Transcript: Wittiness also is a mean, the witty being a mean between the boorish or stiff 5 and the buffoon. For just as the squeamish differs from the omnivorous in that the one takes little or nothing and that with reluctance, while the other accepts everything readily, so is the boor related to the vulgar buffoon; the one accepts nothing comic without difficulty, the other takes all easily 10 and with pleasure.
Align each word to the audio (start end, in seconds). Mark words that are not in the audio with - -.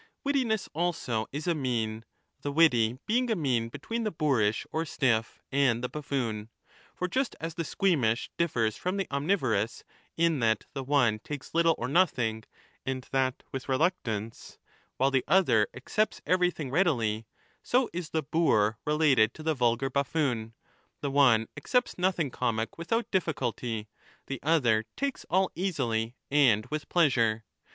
Wittiness 0.25 0.67
also 0.73 1.27
is 1.31 1.45
a 1.45 1.53
mean, 1.53 2.05
the 2.41 2.51
witty 2.51 2.97
being 3.05 3.29
a 3.29 3.35
mean 3.35 3.69
between 3.69 4.03
the 4.03 4.09
boorish 4.09 4.65
or 4.71 4.83
stiff 4.83 5.27
5 5.43 5.43
and 5.51 5.83
the 5.83 5.89
buffoon. 5.89 6.49
For 6.95 7.07
just 7.07 7.35
as 7.39 7.53
the 7.53 7.63
squeamish 7.63 8.31
differs 8.35 8.75
from 8.75 8.97
the 8.97 9.05
omnivorous 9.11 9.83
in 10.17 10.39
that 10.39 10.65
the 10.73 10.83
one 10.83 11.19
takes 11.19 11.53
little 11.53 11.75
or 11.77 11.87
nothing 11.87 12.45
and 12.83 13.07
that 13.11 13.43
with 13.51 13.69
reluctance, 13.69 14.57
while 14.97 15.11
the 15.11 15.23
other 15.27 15.67
accepts 15.71 16.19
everything 16.25 16.71
readily, 16.71 17.27
so 17.61 17.87
is 17.93 18.09
the 18.09 18.23
boor 18.23 18.79
related 18.87 19.35
to 19.35 19.43
the 19.43 19.53
vulgar 19.53 19.91
buffoon; 19.91 20.55
the 21.01 21.11
one 21.11 21.47
accepts 21.55 21.99
nothing 21.99 22.31
comic 22.31 22.75
without 22.75 23.11
difficulty, 23.11 23.87
the 24.25 24.39
other 24.41 24.85
takes 24.97 25.27
all 25.29 25.51
easily 25.53 26.15
10 26.31 26.39
and 26.41 26.65
with 26.71 26.89
pleasure. 26.89 27.43